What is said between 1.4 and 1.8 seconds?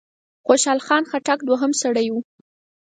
دوهم